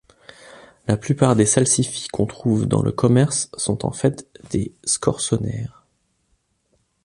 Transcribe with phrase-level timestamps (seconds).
[0.87, 5.85] La plupart des salsifis qu'on trouve dans le commerce sont en fait des scorsonères.